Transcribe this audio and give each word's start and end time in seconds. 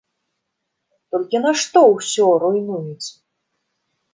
Толькі 1.15 1.41
нашто 1.45 1.79
ўсё 1.95 2.27
руйнуюць. 2.45 3.09